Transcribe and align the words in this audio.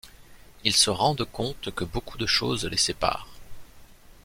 Ils 0.63 0.75
se 0.75 0.89
rendent 0.89 1.25
compte 1.31 1.69
que 1.75 1.83
beaucoup 1.83 2.17
de 2.17 2.25
choses 2.25 2.65
les 2.65 2.75
séparent. 2.75 3.27